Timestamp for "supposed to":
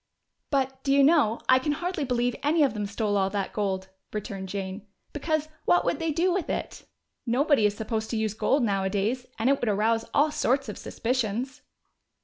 7.77-8.17